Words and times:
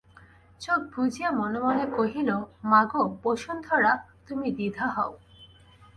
চোখ 0.61 0.79
বুজিয়া 0.95 1.29
মনে 1.31 1.59
মনে 1.59 1.85
কহিল, 1.97 2.29
মা 2.63 2.81
গো, 2.85 3.01
বসুন্ধরা, 3.23 3.93
তুমি 4.27 4.47
দ্বিধা 4.51 4.87
হও। 4.87 5.11